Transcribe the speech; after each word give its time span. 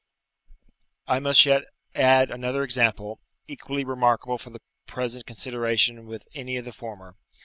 I 1.05 1.19
must 1.19 1.45
yet 1.45 1.63
add 1.93 2.31
another 2.31 2.63
example, 2.63 3.19
equally 3.47 3.83
remarkable 3.83 4.39
for 4.39 4.49
the 4.49 4.57
present 4.87 5.27
consideration 5.27 6.07
with 6.07 6.27
any 6.33 6.57
of 6.57 6.65
the 6.65 6.71
former. 6.71 7.17